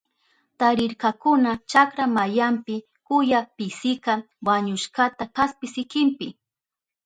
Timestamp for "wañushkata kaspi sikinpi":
4.45-6.27